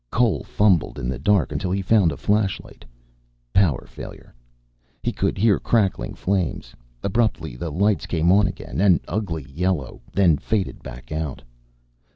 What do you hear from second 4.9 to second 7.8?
He could hear crackling flames. Abruptly the